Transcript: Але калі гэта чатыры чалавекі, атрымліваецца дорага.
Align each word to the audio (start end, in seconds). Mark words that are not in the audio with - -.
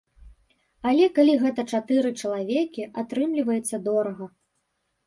Але 0.91 1.09
калі 1.17 1.35
гэта 1.45 1.67
чатыры 1.73 2.13
чалавекі, 2.25 2.89
атрымліваецца 3.05 3.85
дорага. 3.91 4.25